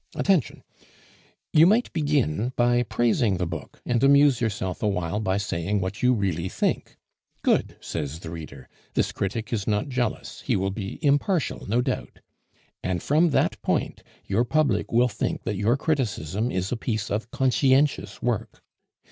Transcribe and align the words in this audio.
Attention! 0.15 0.63
You 1.53 1.67
might 1.67 1.93
begin 1.93 2.53
by 2.55 2.81
praising 2.81 3.37
the 3.37 3.45
book, 3.45 3.83
and 3.85 4.03
amuse 4.03 4.41
yourself 4.41 4.81
a 4.81 4.87
while 4.87 5.19
by 5.19 5.37
saying 5.37 5.79
what 5.79 6.01
you 6.01 6.11
really 6.15 6.49
think. 6.49 6.97
'Good,' 7.43 7.75
says 7.81 8.21
the 8.21 8.31
reader, 8.31 8.67
'this 8.95 9.11
critic 9.11 9.53
is 9.53 9.67
not 9.67 9.89
jealous; 9.89 10.41
he 10.41 10.55
will 10.55 10.71
be 10.71 10.97
impartial, 11.05 11.67
no 11.67 11.83
doubt,' 11.83 12.17
and 12.81 13.03
from 13.03 13.29
that 13.29 13.61
point 13.61 14.01
your 14.25 14.43
public 14.43 14.91
will 14.91 15.07
think 15.07 15.43
that 15.43 15.53
your 15.55 15.77
criticism 15.77 16.49
is 16.49 16.71
a 16.71 16.77
piece 16.77 17.11
of 17.11 17.29
conscientious 17.29 18.23
work. 18.23 18.63